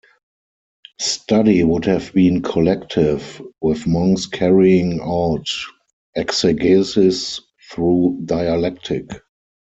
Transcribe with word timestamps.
Study 0.99 1.63
would 1.63 1.85
have 1.85 2.11
been 2.13 2.41
collective, 2.41 3.39
with 3.61 3.85
monks 3.85 4.25
carrying 4.25 4.99
out 4.99 5.45
exegesis 6.15 7.39
through 7.71 8.19
dialectic. 8.25 9.11